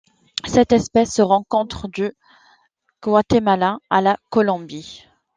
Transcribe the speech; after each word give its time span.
Cette 0.47 0.71
espèce 0.71 1.13
se 1.13 1.21
rencontre 1.21 1.87
du 1.87 2.11
Guatemala 3.03 3.77
à 3.91 4.01
la 4.01 4.17
Colombie. 4.31 5.03